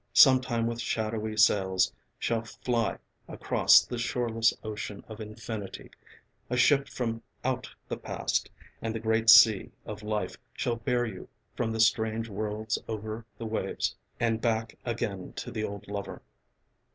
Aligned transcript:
Sometime 0.13 0.65
with 0.65 0.81
shadowy 0.81 1.37
sails 1.37 1.93
shall 2.17 2.41
fly 2.41 2.97
across 3.27 3.85
The 3.85 3.99
shoreless 3.99 4.51
ocean 4.63 5.03
of 5.07 5.21
infinity 5.21 5.91
A 6.49 6.57
ship 6.57 6.89
from 6.89 7.21
out 7.45 7.69
the 7.87 7.97
past, 7.97 8.49
and 8.81 8.95
the 8.95 8.99
great 8.99 9.29
sea 9.29 9.69
Of 9.85 10.01
life 10.01 10.37
shall 10.53 10.77
bear 10.77 11.05
you 11.05 11.29
from 11.55 11.71
the 11.71 11.79
strange 11.79 12.29
worlds 12.29 12.79
over 12.87 13.27
The 13.37 13.45
waves, 13.45 13.95
and 14.19 14.41
back 14.41 14.75
again 14.85 15.33
to 15.33 15.51
the 15.51 15.63
old 15.63 15.87
lover. 15.87 16.23